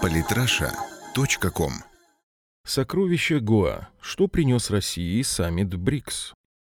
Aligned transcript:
Политраша.ком 0.00 1.72
Сокровища 2.64 3.40
Гоа. 3.40 3.88
Что 4.00 4.28
принес 4.28 4.70
России 4.70 5.20
саммит 5.22 5.74
БРИКС? 5.74 6.34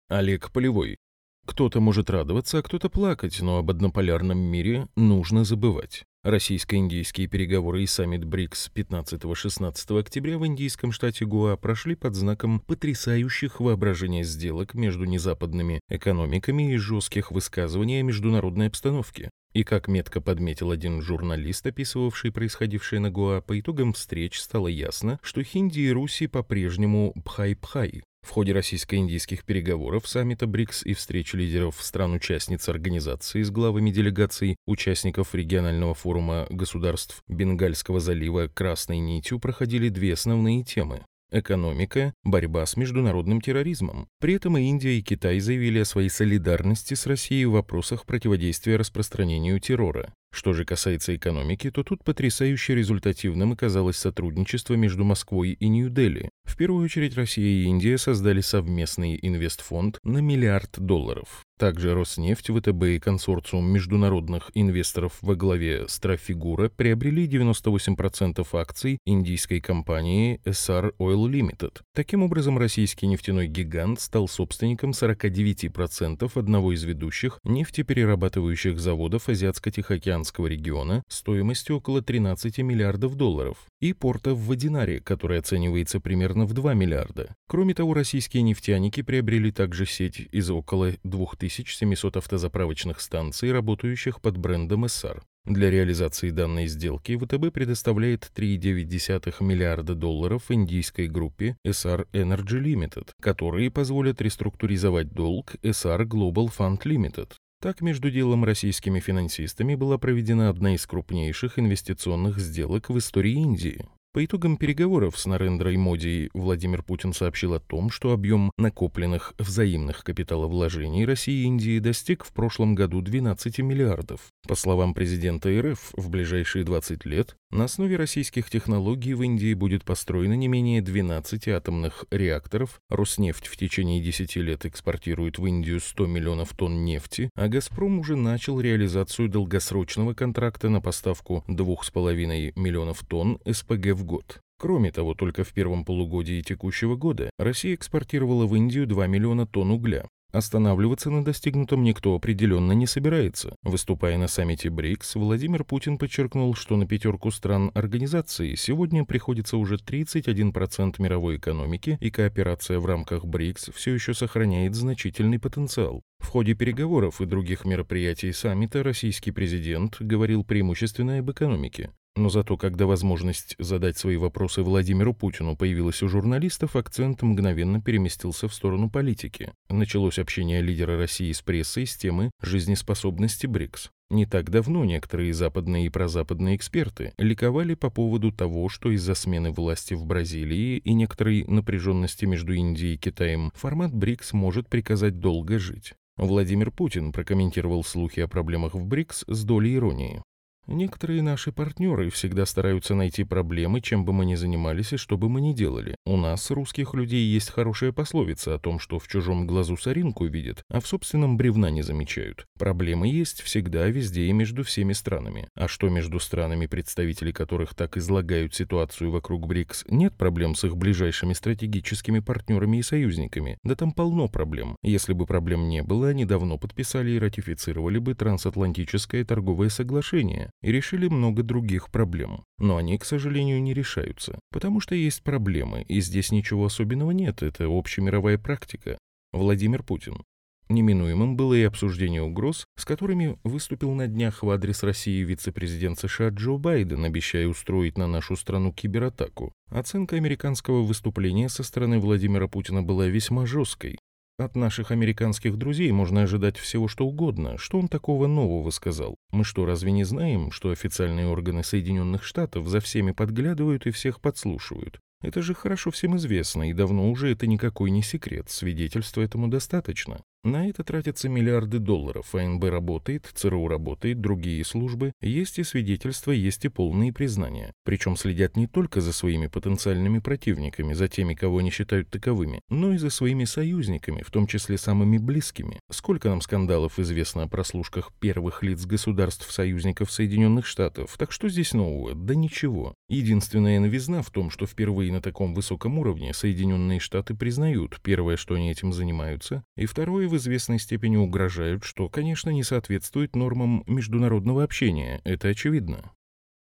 Олег 0.10 0.52
Полевой. 0.52 0.98
Кто-то 1.46 1.80
может 1.80 2.10
радоваться, 2.10 2.60
а 2.60 2.62
кто-то 2.62 2.90
плакать, 2.90 3.40
но 3.42 3.58
об 3.58 3.72
однополярном 3.72 4.38
мире 4.38 4.88
нужно 4.96 5.44
забывать. 5.44 6.04
Российско-индийские 6.28 7.28
переговоры 7.28 7.84
и 7.84 7.88
саммит 7.88 8.26
БРИКС 8.26 8.70
15-16 8.76 9.98
октября 9.98 10.38
в 10.38 10.46
индийском 10.46 10.92
штате 10.92 11.24
Гуа 11.24 11.56
прошли 11.56 11.96
под 11.96 12.16
знаком 12.16 12.60
потрясающих 12.60 13.62
воображения 13.62 14.26
сделок 14.26 14.74
между 14.74 15.06
незападными 15.06 15.80
экономиками 15.90 16.74
и 16.74 16.76
жестких 16.76 17.32
высказываний 17.32 18.02
о 18.02 18.04
международной 18.04 18.68
обстановке. 18.68 19.30
И 19.54 19.64
как 19.64 19.88
метко 19.88 20.20
подметил 20.20 20.72
один 20.72 21.02
журналист, 21.02 21.66
описывавший 21.66 22.34
происходившее 22.34 23.00
на 23.00 23.10
Гуа, 23.10 23.40
по 23.40 23.58
итогам 23.58 23.94
встреч 23.94 24.42
стало 24.42 24.68
ясно, 24.68 25.22
что 25.24 25.42
Хинди 25.44 25.80
и 25.80 25.92
Руси 25.92 26.28
по-прежнему 26.28 27.14
пхай-пхай. 27.24 28.04
В 28.28 28.32
ходе 28.32 28.52
российско-индийских 28.52 29.46
переговоров 29.46 30.06
саммита 30.06 30.48
БРИКС 30.48 30.84
и 30.84 30.94
встречи 30.94 31.38
лидеров 31.38 31.78
стран-участниц 31.80 32.68
организации 32.68 33.42
с 33.42 33.50
главами 33.50 33.90
делегаций 33.90 34.58
участников 34.66 35.34
регионального 35.34 35.94
форума 35.94 36.46
государств 36.50 37.24
Бенгальского 37.30 38.02
залива 38.02 38.50
«Красной 38.54 39.00
нитью» 39.00 39.40
проходили 39.40 39.88
две 39.88 40.12
основные 40.12 40.66
темы 40.66 41.06
Экономика, 41.30 42.14
борьба 42.24 42.66
с 42.66 42.78
международным 42.78 43.42
терроризмом. 43.42 44.08
При 44.22 44.36
этом 44.36 44.58
и 44.58 44.64
Индия, 44.64 44.98
и 44.98 45.02
Китай 45.02 45.40
заявили 45.40 45.80
о 45.80 45.86
своей 45.86 46.08
солидарности 46.08 46.94
с 46.94 47.06
Россией 47.06 47.46
в 47.46 47.52
вопросах 47.52 48.06
противодействия 48.06 48.78
распространению 48.78 49.60
террора. 49.60 50.14
Что 50.32 50.54
же 50.54 50.66
касается 50.66 51.16
экономики, 51.16 51.72
то 51.72 51.84
тут 51.84 52.04
потрясающе 52.04 52.76
результативным 52.76 53.54
оказалось 53.54 53.98
сотрудничество 53.98 54.76
между 54.76 55.04
Москвой 55.04 55.52
и 55.52 55.68
Нью-Дели. 55.68 56.30
В 56.44 56.56
первую 56.56 56.86
очередь 56.86 57.16
Россия 57.16 57.46
и 57.46 57.64
Индия 57.64 57.98
создали 57.98 58.42
совместный 58.42 59.18
инвестфонд 59.22 60.00
на 60.04 60.20
миллиард 60.20 60.80
долларов. 60.80 61.44
Также 61.58 61.96
Роснефть, 61.96 62.52
ВТБ 62.52 62.84
и 62.84 63.00
консорциум 63.00 63.68
международных 63.72 64.52
инвесторов 64.54 65.18
во 65.22 65.36
главе 65.36 65.88
с 65.88 66.00
Трафигура 66.00 66.70
приобрели 66.70 67.28
98% 67.28 68.48
акций 68.54 69.00
индийской 69.06 69.60
компании 69.60 70.40
SR 70.46 70.94
Oil 71.00 71.28
Limited. 71.28 71.82
Таким 71.96 72.22
образом, 72.22 72.60
российский 72.60 73.08
нефтяной 73.08 73.48
гигант 73.48 74.00
стал 74.00 74.28
собственником 74.28 74.92
49% 74.92 76.32
одного 76.36 76.74
из 76.74 76.84
ведущих 76.84 77.40
нефтеперерабатывающих 77.44 78.80
заводов 78.80 79.28
Азиатско-Тихоокеанского 79.28 80.17
региона 80.48 81.04
стоимостью 81.08 81.78
около 81.78 82.02
13 82.02 82.60
миллиардов 82.60 83.16
долларов 83.16 83.58
и 83.82 83.94
порта 83.94 84.34
в 84.34 84.48
Вадинаре, 84.48 85.00
который 85.00 85.40
оценивается 85.40 86.00
примерно 86.00 86.46
в 86.46 86.54
2 86.54 86.74
миллиарда. 86.74 87.36
Кроме 87.48 87.74
того, 87.74 87.94
российские 87.94 88.44
нефтяники 88.44 89.02
приобрели 89.02 89.52
также 89.52 89.86
сеть 89.86 90.28
из 90.32 90.50
около 90.50 90.94
2000 91.04 91.58
2700 91.58 92.18
автозаправочных 92.18 93.02
станций, 93.02 93.52
работающих 93.52 94.22
под 94.22 94.38
брендом 94.38 94.86
SR. 94.86 95.22
Для 95.46 95.72
реализации 95.72 96.30
данной 96.30 96.68
сделки 96.68 97.18
ВТБ 97.18 97.54
предоставляет 97.54 98.30
3,9 98.36 99.44
миллиарда 99.44 99.96
долларов 99.96 100.44
индийской 100.50 101.08
группе 101.08 101.56
SR 101.66 102.06
Energy 102.12 102.62
Limited, 102.62 103.10
которые 103.22 103.72
позволят 103.72 104.22
реструктуризовать 104.22 105.14
долг 105.14 105.56
SR 105.64 106.04
Global 106.04 106.50
Fund 106.56 106.82
Limited. 106.84 107.32
Так, 107.60 107.82
между 107.82 108.12
делом 108.12 108.44
российскими 108.44 109.00
финансистами 109.00 109.74
была 109.74 109.98
проведена 109.98 110.50
одна 110.50 110.76
из 110.76 110.86
крупнейших 110.86 111.58
инвестиционных 111.58 112.38
сделок 112.38 112.90
в 112.90 112.98
истории 113.00 113.34
Индии. 113.34 113.88
По 114.18 114.26
итогам 114.26 114.58
переговоров 114.58 115.16
с 115.16 115.28
Нарендрой 115.28 115.78
Моди 115.78 116.32
Владимир 116.34 116.82
Путин 116.82 117.14
сообщил 117.14 117.54
о 117.54 117.60
том, 117.60 117.92
что 117.92 118.14
объем 118.14 118.52
накопленных 118.58 119.36
взаимных 119.38 120.04
капиталовложений 120.04 121.06
России 121.06 121.42
и 121.42 121.44
Индии 121.44 121.78
достиг 121.78 122.26
в 122.26 122.34
прошлом 122.34 122.74
году 122.74 123.02
12 123.02 123.60
миллиардов. 123.60 124.22
По 124.48 124.56
словам 124.56 124.96
президента 124.96 125.50
РФ, 125.62 125.92
в 125.94 126.10
ближайшие 126.10 126.66
20 126.66 127.06
лет 127.06 127.36
на 127.52 127.66
основе 127.66 127.96
российских 127.96 128.50
технологий 128.50 129.14
в 129.14 129.22
Индии 129.22 129.54
будет 129.54 129.86
построено 129.86 130.34
не 130.34 130.48
менее 130.48 130.82
12 130.82 131.48
атомных 131.50 132.06
реакторов, 132.10 132.82
Роснефть 132.90 133.46
в 133.46 133.56
течение 133.56 134.02
10 134.02 134.36
лет 134.38 134.66
экспортирует 134.66 135.38
в 135.38 135.46
Индию 135.46 135.80
100 135.80 136.08
миллионов 136.08 136.54
тонн 136.56 136.84
нефти, 136.84 137.30
а 137.36 137.48
«Газпром» 137.48 138.00
уже 138.00 138.16
начал 138.16 138.60
реализацию 138.60 139.30
долгосрочного 139.30 140.16
контракта 140.16 140.70
на 140.70 140.82
поставку 140.82 141.46
2,5 141.48 142.54
миллионов 142.56 143.04
тонн 143.08 143.40
СПГ 143.46 143.94
в 143.94 144.07
год. 144.08 144.40
Кроме 144.60 144.92
того, 144.92 145.14
только 145.14 145.44
в 145.44 145.54
первом 145.54 145.86
полугодии 145.86 146.42
текущего 146.42 146.96
года 146.96 147.30
Россия 147.38 147.76
экспортировала 147.76 148.48
в 148.48 148.56
Индию 148.56 148.88
2 148.88 149.06
миллиона 149.06 149.46
тонн 149.46 149.70
угля. 149.70 150.08
Останавливаться 150.34 151.10
на 151.10 151.24
достигнутом 151.24 151.84
никто 151.84 152.14
определенно 152.14 152.74
не 152.74 152.86
собирается. 152.86 153.56
Выступая 153.64 154.18
на 154.18 154.28
саммите 154.28 154.70
БРИКС, 154.70 155.16
Владимир 155.16 155.64
Путин 155.64 155.98
подчеркнул, 155.98 156.54
что 156.54 156.76
на 156.76 156.86
пятерку 156.86 157.32
стран 157.32 157.72
организации 157.74 158.56
сегодня 158.56 159.06
приходится 159.06 159.58
уже 159.58 159.76
31% 159.76 161.02
мировой 161.02 161.38
экономики, 161.38 161.98
и 162.02 162.12
кооперация 162.12 162.80
в 162.80 162.86
рамках 162.86 163.26
БРИКС 163.26 163.72
все 163.74 163.94
еще 163.94 164.14
сохраняет 164.14 164.76
значительный 164.76 165.40
потенциал. 165.40 166.02
В 166.28 166.30
ходе 166.30 166.56
переговоров 166.56 167.22
и 167.22 167.26
других 167.26 167.64
мероприятий 167.64 168.34
саммита 168.34 168.84
российский 168.84 169.32
президент 169.32 169.96
говорил 170.02 170.44
преимущественно 170.44 171.20
об 171.20 171.32
экономике. 171.32 171.92
Но 172.18 172.28
зато, 172.28 172.58
когда 172.58 172.86
возможность 172.86 173.56
задать 173.60 173.98
свои 173.98 174.18
вопросы 174.18 174.62
Владимиру 174.62 175.14
Путину 175.14 175.56
появилась 175.56 176.04
у 176.04 176.10
журналистов, 176.10 176.76
акцент 176.76 177.22
мгновенно 177.22 177.80
переместился 177.80 178.50
в 178.50 178.54
сторону 178.54 178.90
политики. 178.90 179.54
Началось 179.70 180.20
общение 180.20 180.62
лидера 180.62 180.98
России 180.98 181.32
с 181.32 181.42
прессой 181.42 181.86
с 181.86 181.96
темы 181.96 182.32
жизнеспособности 182.42 183.46
БРИКС. 183.46 183.92
Не 184.10 184.26
так 184.26 184.50
давно 184.50 184.84
некоторые 184.84 185.34
западные 185.34 185.86
и 185.86 185.90
прозападные 185.90 186.58
эксперты 186.58 187.14
ликовали 187.18 187.74
по 187.74 187.90
поводу 187.90 188.34
того, 188.34 188.68
что 188.68 188.92
из-за 188.92 189.14
смены 189.14 189.52
власти 189.52 189.94
в 189.94 190.06
Бразилии 190.06 190.78
и 190.78 190.94
некоторой 190.94 191.46
напряженности 191.46 192.26
между 192.26 192.54
Индией 192.54 192.96
и 192.96 192.98
Китаем 192.98 193.52
формат 193.54 193.94
БРИКС 193.94 194.34
может 194.34 194.68
приказать 194.68 195.20
долго 195.20 195.58
жить. 195.58 195.94
Владимир 196.18 196.72
Путин 196.72 197.12
прокомментировал 197.12 197.84
слухи 197.84 198.22
о 198.22 198.28
проблемах 198.28 198.74
в 198.74 198.84
БРИКС 198.84 199.26
с 199.28 199.44
долей 199.44 199.76
иронии. 199.76 200.24
Некоторые 200.68 201.22
наши 201.22 201.54
партнеры 201.54 202.10
всегда 202.10 202.46
стараются 202.46 202.94
найти 202.94 203.24
проблемы, 203.24 203.80
чем 203.80 204.04
бы 204.04 204.12
мы 204.12 204.26
ни 204.26 204.36
занимались 204.36 204.92
и 204.92 204.98
что 204.98 205.18
бы 205.18 205.30
мы 205.30 205.40
ни 205.40 205.54
делали. 205.54 205.96
У 206.06 206.18
нас, 206.18 206.52
русских 206.52 206.94
людей, 206.94 207.26
есть 207.26 207.52
хорошая 207.52 207.94
пословица 207.94 208.54
о 208.54 208.60
том, 208.60 208.78
что 208.78 209.00
в 209.00 209.08
чужом 209.08 209.48
глазу 209.48 209.78
соринку 209.78 210.26
видят, 210.26 210.64
а 210.70 210.82
в 210.82 210.88
собственном 210.88 211.38
бревна 211.38 211.70
не 211.70 211.84
замечают. 211.84 212.46
Проблемы 212.60 213.08
есть 213.08 213.42
всегда, 213.42 213.88
везде 213.88 214.26
и 214.26 214.34
между 214.34 214.66
всеми 214.66 214.92
странами. 214.92 215.48
А 215.56 215.70
что 215.70 215.88
между 215.88 216.20
странами, 216.20 216.66
представители 216.66 217.32
которых 217.32 217.74
так 217.74 217.96
излагают 217.96 218.54
ситуацию 218.54 219.10
вокруг 219.10 219.48
БРИКС, 219.48 219.86
нет 219.88 220.18
проблем 220.18 220.54
с 220.54 220.66
их 220.66 220.76
ближайшими 220.76 221.32
стратегическими 221.32 222.20
партнерами 222.20 222.78
и 222.78 222.84
союзниками? 222.84 223.58
Да 223.64 223.76
там 223.76 223.94
полно 223.94 224.28
проблем. 224.28 224.76
Если 224.84 225.14
бы 225.14 225.26
проблем 225.26 225.70
не 225.70 225.82
было, 225.82 226.10
они 226.10 226.26
давно 226.26 226.58
подписали 226.58 227.12
и 227.12 227.20
ратифицировали 227.20 228.00
бы 228.00 228.16
трансатлантическое 228.16 229.24
торговое 229.24 229.70
соглашение 229.70 230.52
и 230.62 230.72
решили 230.72 231.08
много 231.08 231.44
других 231.44 231.90
проблем. 231.92 232.44
Но 232.58 232.78
они, 232.78 232.98
к 232.98 233.06
сожалению, 233.06 233.62
не 233.62 233.74
решаются, 233.74 234.40
потому 234.52 234.80
что 234.80 234.96
есть 234.96 235.24
проблемы, 235.24 235.84
и 235.84 236.02
здесь 236.02 236.32
ничего 236.32 236.66
особенного 236.66 237.12
нет, 237.12 237.44
это 237.44 237.66
общемировая 237.68 238.38
практика. 238.38 238.98
Владимир 239.34 239.84
Путин. 239.84 240.24
Неминуемым 240.70 241.38
было 241.38 241.54
и 241.54 241.64
обсуждение 241.64 242.22
угроз, 242.22 242.66
с 242.78 242.84
которыми 242.84 243.40
выступил 243.46 243.94
на 243.94 244.08
днях 244.08 244.44
в 244.44 244.50
адрес 244.50 244.84
России 244.84 245.24
вице-президент 245.24 245.98
США 245.98 246.30
Джо 246.30 246.58
Байден, 246.58 247.06
обещая 247.06 247.48
устроить 247.48 247.98
на 247.98 248.08
нашу 248.08 248.36
страну 248.36 248.74
кибератаку. 248.74 249.54
Оценка 249.70 250.18
американского 250.18 250.84
выступления 250.84 251.48
со 251.48 251.64
стороны 251.64 252.00
Владимира 252.00 252.50
Путина 252.50 252.84
была 252.84 253.08
весьма 253.08 253.46
жесткой. 253.46 253.98
От 254.40 254.56
наших 254.56 254.92
американских 254.92 255.58
друзей 255.58 255.92
можно 255.92 256.22
ожидать 256.22 256.58
всего 256.58 256.88
что 256.88 257.08
угодно. 257.08 257.58
Что 257.58 257.80
он 257.80 257.88
такого 257.88 258.28
нового 258.28 258.70
сказал? 258.70 259.18
Мы 259.32 259.44
что, 259.44 259.66
разве 259.66 259.92
не 259.92 260.04
знаем, 260.04 260.52
что 260.52 260.70
официальные 260.70 261.26
органы 261.26 261.64
Соединенных 261.64 262.24
Штатов 262.24 262.68
за 262.68 262.80
всеми 262.80 263.14
подглядывают 263.14 263.88
и 263.88 263.92
всех 263.92 264.22
подслушивают? 264.22 265.00
Это 265.24 265.42
же 265.42 265.56
хорошо 265.56 265.90
всем 265.90 266.18
известно, 266.18 266.70
и 266.70 266.74
давно 266.74 267.10
уже 267.10 267.32
это 267.32 267.48
никакой 267.48 267.90
не 267.90 268.04
секрет, 268.04 268.52
свидетельства 268.52 269.24
этому 269.24 269.48
достаточно. 269.48 270.22
На 270.48 270.70
это 270.70 270.82
тратятся 270.86 271.28
миллиарды 271.28 271.78
долларов, 271.78 272.34
АНБ 272.34 272.64
работает, 272.64 273.30
ЦРУ 273.34 273.68
работает, 273.68 274.22
другие 274.22 274.64
службы, 274.64 275.12
есть 275.20 275.60
и 275.60 275.64
свидетельства, 275.66 276.32
есть 276.32 276.64
и 276.64 276.70
полные 276.70 277.12
признания. 277.12 277.74
Причем 277.84 278.16
следят 278.16 278.56
не 278.56 278.66
только 278.66 279.02
за 279.02 279.12
своими 279.12 279.48
потенциальными 279.48 280.20
противниками, 280.20 280.94
за 280.94 281.10
теми, 281.10 281.34
кого 281.34 281.58
они 281.58 281.70
считают 281.70 282.10
таковыми, 282.10 282.62
но 282.70 282.94
и 282.94 282.98
за 282.98 283.10
своими 283.10 283.44
союзниками, 283.44 284.24
в 284.24 284.32
том 284.32 284.48
числе 284.48 284.78
самыми 284.78 285.18
близкими. 285.18 285.82
Сколько 285.92 286.30
нам 286.30 286.40
скандалов 286.40 286.98
известно 286.98 287.44
о 287.44 287.50
прослушках 287.50 288.14
первых 288.18 288.64
лиц 288.64 288.86
государств-союзников 288.86 290.10
Соединенных 290.14 290.66
Штатов, 290.66 291.18
так 291.18 291.34
что 291.34 291.50
здесь 291.50 291.74
нового? 291.74 292.16
Да 292.16 292.36
ничего. 292.36 292.96
Единственная 293.10 293.82
новизна 293.82 294.22
в 294.22 294.32
том, 294.32 294.50
что 294.50 294.66
впервые 294.66 295.12
на 295.12 295.22
таком 295.22 295.54
высоком 295.54 296.00
уровне 296.00 296.34
Соединенные 296.34 297.02
Штаты 297.02 297.36
признают, 297.36 298.00
первое, 298.02 298.38
что 298.38 298.56
они 298.56 298.72
этим 298.72 298.94
занимаются, 298.94 299.66
и 299.76 299.86
второе, 299.86 300.37
в 300.38 300.40
известной 300.40 300.78
степени 300.78 301.18
угрожают, 301.18 301.84
что, 301.84 302.10
конечно, 302.10 302.52
не 302.52 302.64
соответствует 302.64 303.36
нормам 303.36 303.84
международного 303.88 304.64
общения, 304.64 305.20
это 305.24 305.48
очевидно. 305.48 306.12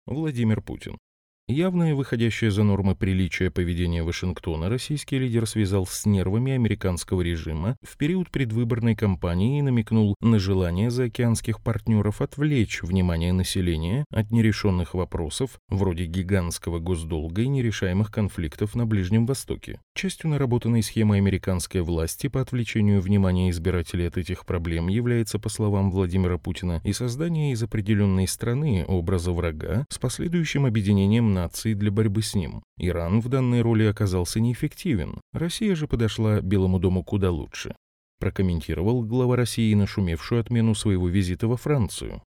Владимир 0.06 0.62
Путин. 0.62 0.98
Явное 1.48 1.94
выходящее 1.94 2.50
за 2.50 2.64
нормы 2.64 2.96
приличия 2.96 3.52
поведения 3.52 4.02
Вашингтона 4.02 4.68
российский 4.68 5.16
лидер 5.16 5.46
связал 5.46 5.86
с 5.86 6.04
нервами 6.04 6.50
американского 6.50 7.22
режима 7.22 7.76
в 7.82 7.96
период 7.96 8.32
предвыборной 8.32 8.96
кампании 8.96 9.60
и 9.60 9.62
намекнул 9.62 10.16
на 10.20 10.40
желание 10.40 10.90
заокеанских 10.90 11.62
партнеров 11.62 12.20
отвлечь 12.20 12.82
внимание 12.82 13.32
населения 13.32 14.04
от 14.10 14.32
нерешенных 14.32 14.94
вопросов 14.94 15.60
вроде 15.68 16.06
гигантского 16.06 16.80
госдолга 16.80 17.42
и 17.42 17.46
нерешаемых 17.46 18.10
конфликтов 18.10 18.74
на 18.74 18.84
Ближнем 18.84 19.24
Востоке. 19.24 19.78
Частью 19.94 20.30
наработанной 20.30 20.82
схемы 20.82 21.18
американской 21.18 21.80
власти 21.80 22.26
по 22.26 22.40
отвлечению 22.40 23.00
внимания 23.00 23.50
избирателей 23.50 24.08
от 24.08 24.18
этих 24.18 24.46
проблем 24.46 24.88
является, 24.88 25.38
по 25.38 25.48
словам 25.48 25.92
Владимира 25.92 26.38
Путина, 26.38 26.80
и 26.82 26.92
создание 26.92 27.52
из 27.52 27.62
определенной 27.62 28.26
страны 28.26 28.84
образа 28.88 29.30
врага 29.30 29.86
с 29.90 29.98
последующим 29.98 30.66
объединением 30.66 31.35
наций 31.36 31.74
для 31.74 31.90
борьбы 31.90 32.22
с 32.22 32.34
ним. 32.34 32.62
Иран 32.78 33.20
в 33.20 33.28
данной 33.28 33.60
роли 33.60 33.84
оказался 33.84 34.40
неэффективен, 34.40 35.20
Россия 35.32 35.74
же 35.74 35.86
подошла 35.86 36.40
Белому 36.40 36.78
дому 36.78 37.04
куда 37.04 37.30
лучше. 37.30 37.76
Прокомментировал 38.18 39.02
глава 39.02 39.36
России 39.36 39.74
нашумевшую 39.74 40.40
отмену 40.40 40.74
своего 40.74 41.08
визита 41.08 41.46
во 41.46 41.56
Францию. 41.56 42.22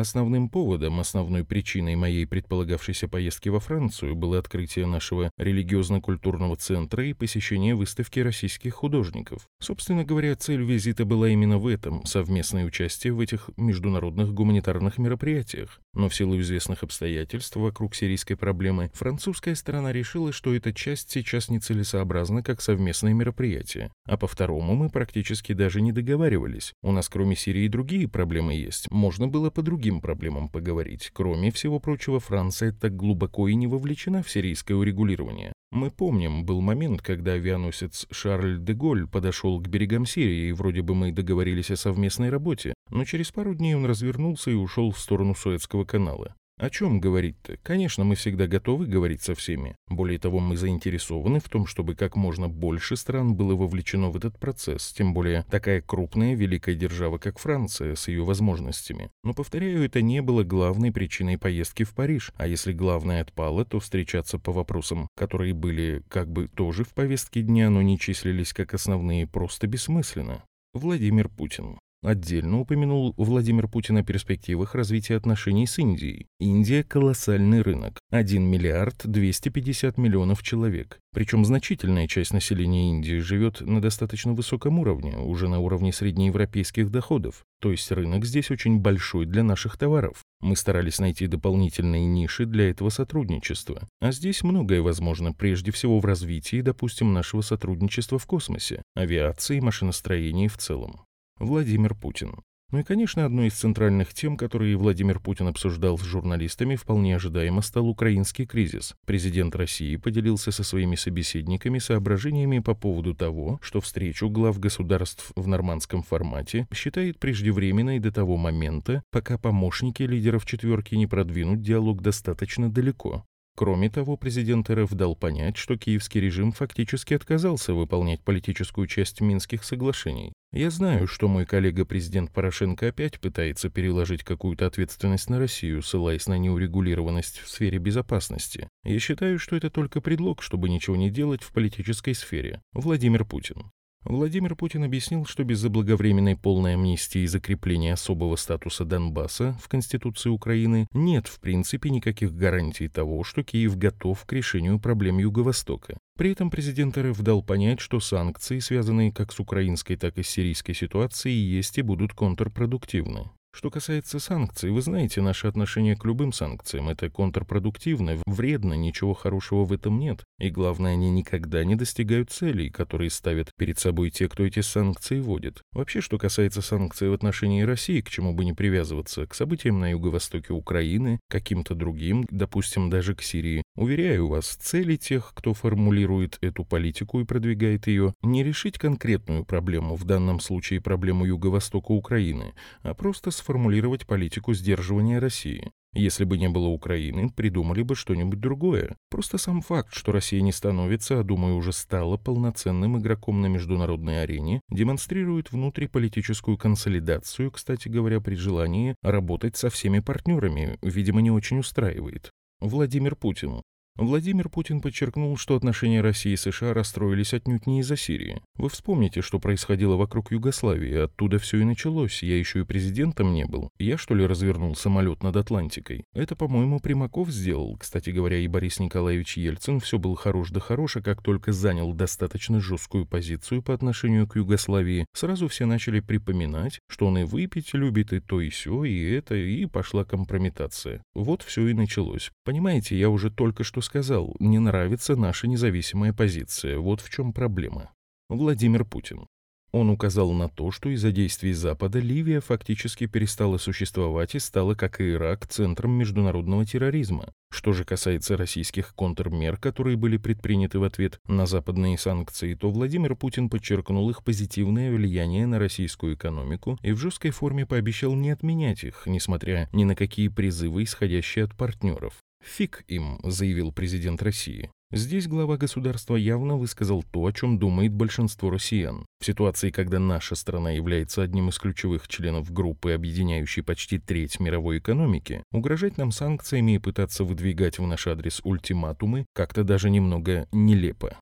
Основным 0.00 0.48
поводом, 0.48 0.98
основной 0.98 1.44
причиной 1.44 1.94
моей 1.94 2.26
предполагавшейся 2.26 3.06
поездки 3.06 3.50
во 3.50 3.60
Францию 3.60 4.16
было 4.16 4.38
открытие 4.38 4.86
нашего 4.86 5.30
религиозно-культурного 5.36 6.56
центра 6.56 7.04
и 7.04 7.12
посещение 7.12 7.74
выставки 7.74 8.18
российских 8.20 8.72
художников. 8.72 9.46
Собственно 9.60 10.02
говоря, 10.02 10.34
цель 10.36 10.62
визита 10.62 11.04
была 11.04 11.28
именно 11.28 11.58
в 11.58 11.66
этом– 11.66 12.02
совместное 12.06 12.64
участие 12.64 13.12
в 13.12 13.20
этих 13.20 13.50
международных 13.58 14.32
гуманитарных 14.32 14.96
мероприятиях. 14.96 15.78
Но 15.92 16.08
в 16.08 16.14
силу 16.14 16.40
известных 16.40 16.82
обстоятельств 16.82 17.56
вокруг 17.56 17.94
сирийской 17.94 18.36
проблемы, 18.36 18.90
французская 18.94 19.54
сторона 19.54 19.92
решила, 19.92 20.32
что 20.32 20.54
эта 20.54 20.72
часть 20.72 21.10
сейчас 21.10 21.50
нецелесообразна 21.50 22.42
как 22.42 22.62
совместное 22.62 23.12
мероприятие. 23.12 23.92
А 24.06 24.16
по 24.16 24.26
второму 24.26 24.74
мы 24.74 24.88
практически 24.88 25.52
даже 25.52 25.82
не 25.82 25.92
договаривались. 25.92 26.72
У 26.82 26.90
нас 26.90 27.10
кроме 27.10 27.36
Сирии 27.36 27.68
другие 27.68 28.08
проблемы 28.08 28.54
есть. 28.54 28.90
Можно 28.90 29.28
было 29.28 29.50
по 29.50 29.60
другим 29.60 29.89
проблемам 29.98 30.50
поговорить. 30.50 31.10
Кроме 31.12 31.50
всего 31.50 31.80
прочего, 31.80 32.20
Франция 32.20 32.70
так 32.70 32.94
глубоко 32.94 33.48
и 33.48 33.54
не 33.54 33.66
вовлечена 33.66 34.22
в 34.22 34.30
сирийское 34.30 34.76
урегулирование. 34.76 35.52
Мы 35.72 35.90
помним, 35.90 36.44
был 36.44 36.60
момент, 36.60 37.00
когда 37.00 37.32
авианосец 37.32 38.06
Шарль 38.10 38.60
де 38.60 38.74
Голь 38.74 39.08
подошел 39.08 39.60
к 39.60 39.68
берегам 39.68 40.04
Сирии, 40.04 40.48
и 40.48 40.52
вроде 40.52 40.82
бы 40.82 40.94
мы 40.94 41.12
договорились 41.12 41.70
о 41.70 41.76
совместной 41.76 42.28
работе, 42.28 42.74
но 42.90 43.04
через 43.04 43.30
пару 43.30 43.54
дней 43.54 43.74
он 43.74 43.86
развернулся 43.86 44.50
и 44.50 44.54
ушел 44.54 44.90
в 44.90 44.98
сторону 44.98 45.34
Суэцкого 45.34 45.84
канала. 45.84 46.34
О 46.60 46.68
чем 46.68 47.00
говорить-то? 47.00 47.56
Конечно, 47.62 48.04
мы 48.04 48.16
всегда 48.16 48.46
готовы 48.46 48.84
говорить 48.84 49.22
со 49.22 49.34
всеми. 49.34 49.76
Более 49.88 50.18
того, 50.18 50.40
мы 50.40 50.58
заинтересованы 50.58 51.40
в 51.40 51.48
том, 51.48 51.66
чтобы 51.66 51.94
как 51.94 52.16
можно 52.16 52.50
больше 52.50 52.96
стран 52.96 53.34
было 53.34 53.54
вовлечено 53.54 54.10
в 54.10 54.16
этот 54.18 54.38
процесс, 54.38 54.92
тем 54.92 55.14
более 55.14 55.46
такая 55.50 55.80
крупная 55.80 56.34
великая 56.34 56.74
держава, 56.74 57.16
как 57.16 57.38
Франция, 57.38 57.94
с 57.94 58.08
ее 58.08 58.24
возможностями. 58.24 59.10
Но, 59.24 59.32
повторяю, 59.32 59.82
это 59.82 60.02
не 60.02 60.20
было 60.20 60.44
главной 60.44 60.92
причиной 60.92 61.38
поездки 61.38 61.84
в 61.84 61.94
Париж, 61.94 62.30
а 62.36 62.46
если 62.46 62.74
главное 62.74 63.22
отпало, 63.22 63.64
то 63.64 63.80
встречаться 63.80 64.38
по 64.38 64.52
вопросам, 64.52 65.08
которые 65.16 65.54
были 65.54 66.02
как 66.08 66.30
бы 66.30 66.46
тоже 66.46 66.84
в 66.84 66.92
повестке 66.92 67.40
дня, 67.40 67.70
но 67.70 67.80
не 67.80 67.98
числились 67.98 68.52
как 68.52 68.74
основные, 68.74 69.26
просто 69.26 69.66
бессмысленно. 69.66 70.44
Владимир 70.74 71.30
Путин. 71.30 71.78
Отдельно 72.02 72.60
упомянул 72.60 73.12
Владимир 73.18 73.68
Путин 73.68 73.98
о 73.98 74.02
перспективах 74.02 74.74
развития 74.74 75.16
отношений 75.16 75.66
с 75.66 75.78
Индией. 75.78 76.28
Индия– 76.38 76.82
колоссальный 76.88 77.60
рынок. 77.60 77.98
1 78.10 78.42
миллиард 78.42 79.02
250 79.04 79.98
миллионов 79.98 80.42
человек. 80.42 80.98
Причем 81.12 81.44
значительная 81.44 82.08
часть 82.08 82.32
населения 82.32 82.88
Индии 82.88 83.18
живет 83.18 83.60
на 83.60 83.82
достаточно 83.82 84.32
высоком 84.32 84.78
уровне, 84.78 85.18
уже 85.18 85.48
на 85.48 85.58
уровне 85.58 85.92
среднеевропейских 85.92 86.90
доходов. 86.90 87.44
То 87.60 87.70
есть 87.70 87.92
рынок 87.92 88.24
здесь 88.24 88.50
очень 88.50 88.78
большой 88.78 89.26
для 89.26 89.42
наших 89.42 89.76
товаров. 89.76 90.22
Мы 90.40 90.56
старались 90.56 91.00
найти 91.00 91.26
дополнительные 91.26 92.06
ниши 92.06 92.46
для 92.46 92.70
этого 92.70 92.88
сотрудничества. 92.88 93.86
А 94.00 94.10
здесь 94.10 94.42
многое 94.42 94.80
возможно, 94.80 95.34
прежде 95.34 95.70
всего 95.70 96.00
в 96.00 96.06
развитии, 96.06 96.62
допустим, 96.62 97.12
нашего 97.12 97.42
сотрудничества 97.42 98.18
в 98.18 98.24
космосе, 98.24 98.80
авиации 98.94 99.58
и 99.58 99.60
машиностроении 99.60 100.48
в 100.48 100.56
целом. 100.56 101.02
Владимир 101.40 101.94
Путин. 101.94 102.34
Ну 102.70 102.80
и, 102.80 102.82
конечно, 102.82 103.24
одной 103.24 103.48
из 103.48 103.54
центральных 103.54 104.12
тем, 104.12 104.36
которые 104.36 104.76
Владимир 104.76 105.18
Путин 105.18 105.48
обсуждал 105.48 105.98
с 105.98 106.02
журналистами, 106.02 106.76
вполне 106.76 107.16
ожидаемо 107.16 107.62
стал 107.62 107.88
украинский 107.88 108.44
кризис. 108.44 108.94
Президент 109.06 109.56
России 109.56 109.96
поделился 109.96 110.52
со 110.52 110.62
своими 110.62 110.96
собеседниками 110.96 111.78
соображениями 111.78 112.58
по 112.58 112.74
поводу 112.74 113.14
того, 113.14 113.58
что 113.62 113.80
встречу 113.80 114.28
глав 114.28 114.60
государств 114.60 115.32
в 115.34 115.48
нормандском 115.48 116.02
формате 116.02 116.68
считает 116.72 117.18
преждевременной 117.18 118.00
до 118.00 118.12
того 118.12 118.36
момента, 118.36 119.02
пока 119.10 119.38
помощники 119.38 120.02
лидеров 120.02 120.44
четверки 120.44 120.94
не 120.94 121.06
продвинут 121.06 121.62
диалог 121.62 122.02
достаточно 122.02 122.70
далеко. 122.70 123.24
Кроме 123.56 123.90
того, 123.90 124.16
президент 124.16 124.70
РФ 124.70 124.90
дал 124.92 125.14
понять, 125.14 125.56
что 125.56 125.76
киевский 125.76 126.20
режим 126.20 126.52
фактически 126.52 127.14
отказался 127.14 127.74
выполнять 127.74 128.22
политическую 128.22 128.86
часть 128.86 129.20
Минских 129.20 129.64
соглашений. 129.64 130.32
Я 130.52 130.70
знаю, 130.70 131.06
что 131.06 131.28
мой 131.28 131.46
коллега-президент 131.46 132.32
Порошенко 132.32 132.88
опять 132.88 133.20
пытается 133.20 133.70
переложить 133.70 134.24
какую-то 134.24 134.66
ответственность 134.66 135.30
на 135.30 135.38
Россию, 135.38 135.82
ссылаясь 135.82 136.26
на 136.26 136.38
неурегулированность 136.38 137.38
в 137.38 137.48
сфере 137.48 137.78
безопасности. 137.78 138.68
Я 138.84 138.98
считаю, 138.98 139.38
что 139.38 139.56
это 139.56 139.70
только 139.70 140.00
предлог, 140.00 140.42
чтобы 140.42 140.68
ничего 140.68 140.96
не 140.96 141.10
делать 141.10 141.42
в 141.42 141.52
политической 141.52 142.14
сфере. 142.14 142.62
Владимир 142.72 143.24
Путин. 143.24 143.70
Владимир 144.04 144.56
Путин 144.56 144.82
объяснил, 144.82 145.26
что 145.26 145.44
без 145.44 145.58
заблаговременной 145.58 146.34
полной 146.34 146.74
амнистии 146.74 147.20
и 147.20 147.26
закрепления 147.26 147.92
особого 147.92 148.36
статуса 148.36 148.86
Донбасса 148.86 149.58
в 149.62 149.68
Конституции 149.68 150.30
Украины 150.30 150.86
нет 150.94 151.28
в 151.28 151.38
принципе 151.38 151.90
никаких 151.90 152.34
гарантий 152.34 152.88
того, 152.88 153.24
что 153.24 153.42
Киев 153.42 153.76
готов 153.76 154.24
к 154.24 154.32
решению 154.32 154.80
проблем 154.80 155.18
Юго-Востока. 155.18 155.98
При 156.16 156.32
этом 156.32 156.50
президент 156.50 156.96
РФ 156.96 157.20
дал 157.20 157.42
понять, 157.42 157.80
что 157.80 158.00
санкции, 158.00 158.58
связанные 158.58 159.12
как 159.12 159.32
с 159.32 159.40
украинской, 159.40 159.96
так 159.96 160.16
и 160.16 160.22
с 160.22 160.28
сирийской 160.28 160.72
ситуацией, 160.72 161.36
есть 161.36 161.76
и 161.76 161.82
будут 161.82 162.14
контрпродуктивны. 162.14 163.30
Что 163.52 163.68
касается 163.68 164.20
санкций, 164.20 164.70
вы 164.70 164.80
знаете, 164.80 165.20
наше 165.20 165.48
отношение 165.48 165.96
к 165.96 166.04
любым 166.04 166.32
санкциям– 166.32 166.88
это 166.90 167.10
контрпродуктивно, 167.10 168.16
вредно, 168.24 168.74
ничего 168.74 169.12
хорошего 169.12 169.64
в 169.64 169.72
этом 169.72 169.98
нет. 169.98 170.24
И 170.38 170.50
главное, 170.50 170.92
они 170.92 171.10
никогда 171.10 171.64
не 171.64 171.74
достигают 171.74 172.30
целей, 172.30 172.70
которые 172.70 173.10
ставят 173.10 173.50
перед 173.56 173.78
собой 173.78 174.10
те, 174.10 174.28
кто 174.28 174.46
эти 174.46 174.60
санкции 174.60 175.18
вводит. 175.18 175.62
Вообще, 175.72 176.00
что 176.00 176.16
касается 176.16 176.62
санкций 176.62 177.08
в 177.08 177.12
отношении 177.12 177.62
России, 177.62 178.00
к 178.00 178.08
чему 178.08 178.34
бы 178.34 178.44
не 178.44 178.52
привязываться, 178.52 179.26
к 179.26 179.34
событиям 179.34 179.80
на 179.80 179.90
юго-востоке 179.90 180.52
Украины, 180.52 181.18
каким-то 181.28 181.74
другим, 181.74 182.26
допустим, 182.30 182.88
даже 182.88 183.16
к 183.16 183.22
Сирии, 183.22 183.64
уверяю 183.74 184.28
вас, 184.28 184.46
цели 184.46 184.94
тех, 184.94 185.32
кто 185.34 185.54
формулирует 185.54 186.38
эту 186.40 186.64
политику 186.64 187.20
и 187.20 187.24
продвигает 187.24 187.88
ее, 187.88 188.14
не 188.22 188.44
решить 188.44 188.78
конкретную 188.78 189.44
проблему, 189.44 189.96
в 189.96 190.04
данном 190.04 190.38
случае 190.38 190.80
проблему 190.80 191.24
юго-востока 191.24 191.90
Украины, 191.90 192.54
а 192.82 192.94
просто 192.94 193.32
сформулировать 193.40 194.06
политику 194.06 194.54
сдерживания 194.54 195.18
России. 195.18 195.72
Если 195.92 196.22
бы 196.24 196.38
не 196.38 196.48
было 196.48 196.68
Украины, 196.68 197.30
придумали 197.30 197.82
бы 197.82 197.96
что-нибудь 197.96 198.38
другое. 198.38 198.96
Просто 199.10 199.38
сам 199.38 199.60
факт, 199.60 199.92
что 199.92 200.12
Россия 200.12 200.40
не 200.40 200.52
становится, 200.52 201.18
а 201.18 201.24
думаю 201.24 201.56
уже 201.56 201.72
стала 201.72 202.16
полноценным 202.16 202.96
игроком 202.98 203.40
на 203.40 203.46
международной 203.46 204.22
арене, 204.22 204.60
демонстрирует 204.70 205.50
внутриполитическую 205.50 206.56
консолидацию, 206.56 207.50
кстати 207.50 207.88
говоря, 207.88 208.20
при 208.20 208.36
желании 208.36 208.94
работать 209.02 209.56
со 209.56 209.68
всеми 209.68 209.98
партнерами, 209.98 210.78
видимо, 210.80 211.22
не 211.22 211.32
очень 211.32 211.58
устраивает. 211.58 212.30
Владимир 212.60 213.16
Путин. 213.16 213.62
Владимир 213.96 214.48
Путин 214.48 214.80
подчеркнул, 214.80 215.36
что 215.36 215.56
отношения 215.56 216.00
России 216.00 216.32
и 216.32 216.36
США 216.36 216.72
расстроились 216.72 217.34
отнюдь 217.34 217.66
не 217.66 217.80
из-за 217.80 217.96
Сирии. 217.96 218.40
Вы 218.56 218.70
вспомните, 218.70 219.20
что 219.20 219.38
происходило 219.38 219.96
вокруг 219.96 220.32
Югославии, 220.32 221.04
оттуда 221.04 221.38
все 221.38 221.58
и 221.58 221.64
началось, 221.64 222.22
я 222.22 222.38
еще 222.38 222.60
и 222.60 222.64
президентом 222.64 223.34
не 223.34 223.44
был. 223.44 223.68
Я, 223.78 223.98
что 223.98 224.14
ли, 224.14 224.24
развернул 224.24 224.74
самолет 224.74 225.22
над 225.22 225.36
Атлантикой? 225.36 226.04
Это, 226.14 226.34
по-моему, 226.34 226.80
Примаков 226.80 227.28
сделал. 227.30 227.76
Кстати 227.76 228.10
говоря, 228.10 228.38
и 228.38 228.48
Борис 228.48 228.78
Николаевич 228.80 229.36
Ельцин 229.36 229.80
все 229.80 229.98
был 229.98 230.14
хорош 230.14 230.50
да 230.50 230.60
хорош, 230.60 230.96
а 230.96 231.02
как 231.02 231.22
только 231.22 231.52
занял 231.52 231.92
достаточно 231.92 232.60
жесткую 232.60 233.06
позицию 233.06 233.62
по 233.62 233.74
отношению 233.74 234.26
к 234.26 234.36
Югославии, 234.36 235.04
сразу 235.12 235.48
все 235.48 235.66
начали 235.66 236.00
припоминать, 236.00 236.78
что 236.88 237.06
он 237.06 237.18
и 237.18 237.24
выпить 237.24 237.74
любит, 237.74 238.12
и 238.12 238.20
то, 238.20 238.40
и 238.40 238.48
все, 238.48 238.84
и 238.84 239.10
это, 239.10 239.34
и 239.34 239.66
пошла 239.66 240.04
компрометация. 240.04 241.02
Вот 241.14 241.42
все 241.42 241.68
и 241.68 241.74
началось. 241.74 242.30
Понимаете, 242.44 242.98
я 242.98 243.10
уже 243.10 243.30
только 243.30 243.62
что 243.62 243.82
сказал, 243.90 244.36
не 244.38 244.60
нравится 244.60 245.16
наша 245.16 245.48
независимая 245.48 246.12
позиция, 246.12 246.78
вот 246.78 247.00
в 247.00 247.10
чем 247.10 247.32
проблема. 247.32 247.90
Владимир 248.28 248.84
Путин. 248.84 249.26
Он 249.72 249.90
указал 249.90 250.30
на 250.30 250.48
то, 250.48 250.70
что 250.70 250.90
из-за 250.90 251.10
действий 251.10 251.52
Запада 251.52 251.98
Ливия 251.98 252.40
фактически 252.40 253.06
перестала 253.06 253.58
существовать 253.58 254.36
и 254.36 254.38
стала, 254.38 254.76
как 254.76 255.00
и 255.00 255.10
Ирак, 255.10 255.48
центром 255.48 255.90
международного 255.90 256.64
терроризма. 256.64 257.32
Что 257.52 257.72
же 257.72 257.84
касается 257.84 258.36
российских 258.36 258.94
контрмер, 258.94 259.56
которые 259.56 259.96
были 259.96 260.18
предприняты 260.18 260.78
в 260.78 260.84
ответ 260.84 261.18
на 261.26 261.46
западные 261.46 261.98
санкции, 261.98 262.54
то 262.54 262.70
Владимир 262.70 263.16
Путин 263.16 263.50
подчеркнул 263.50 264.08
их 264.08 264.22
позитивное 264.22 264.92
влияние 264.92 265.48
на 265.48 265.58
российскую 265.58 266.14
экономику 266.14 266.78
и 266.82 266.92
в 266.92 266.98
жесткой 266.98 267.32
форме 267.32 267.66
пообещал 267.66 268.14
не 268.14 268.30
отменять 268.30 268.84
их, 268.84 269.02
несмотря 269.06 269.68
ни 269.72 269.82
на 269.82 269.96
какие 269.96 270.28
призывы, 270.28 270.84
исходящие 270.84 271.46
от 271.46 271.56
партнеров. 271.56 272.22
«Фиг 272.42 272.84
им»,— 272.88 273.18
заявил 273.22 273.72
президент 273.72 274.22
России. 274.22 274.70
Здесь 274.92 275.28
глава 275.28 275.56
государства 275.56 276.16
явно 276.16 276.56
высказал 276.56 277.04
то, 277.04 277.24
о 277.24 277.32
чем 277.32 277.60
думает 277.60 277.92
большинство 277.92 278.50
россиян. 278.50 279.06
В 279.20 279.24
ситуации, 279.24 279.70
когда 279.70 280.00
наша 280.00 280.34
страна 280.34 280.72
является 280.72 281.22
одним 281.22 281.48
из 281.48 281.58
ключевых 281.58 282.08
членов 282.08 282.50
группы, 282.50 282.90
объединяющей 282.90 283.62
почти 283.62 284.00
треть 284.00 284.40
мировой 284.40 284.78
экономики, 284.78 285.44
угрожать 285.52 285.96
нам 285.96 286.10
санкциями 286.10 286.74
и 286.74 286.78
пытаться 286.78 287.22
выдвигать 287.22 287.78
в 287.78 287.86
наш 287.86 288.08
адрес 288.08 288.40
ультиматумы 288.42 289.26
как-то 289.32 289.62
даже 289.62 289.90
немного 289.90 290.48
нелепо. 290.50 291.16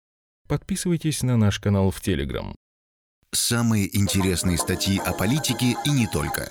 Подписывайтесь 0.49 1.23
на 1.23 1.37
наш 1.37 1.59
канал 1.59 1.91
в 1.91 2.01
Телеграм. 2.01 2.55
Самые 3.33 3.95
интересные 3.95 4.57
статьи 4.57 4.99
о 4.99 5.13
политике 5.13 5.77
и 5.85 5.91
не 5.91 6.07
только. 6.07 6.51